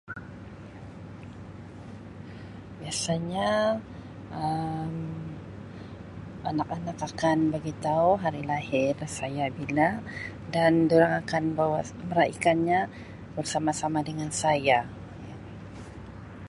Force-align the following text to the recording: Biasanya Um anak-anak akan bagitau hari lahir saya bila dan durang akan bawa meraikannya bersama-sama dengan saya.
Biasanya 2.81 3.47
Um 4.43 4.93
anak-anak 6.49 6.97
akan 7.09 7.37
bagitau 7.53 8.05
hari 8.23 8.41
lahir 8.51 8.93
saya 9.19 9.45
bila 9.59 9.87
dan 10.55 10.71
durang 10.89 11.13
akan 11.21 11.43
bawa 11.59 11.81
meraikannya 12.09 12.79
bersama-sama 13.37 13.99
dengan 14.09 14.29
saya. 14.43 14.79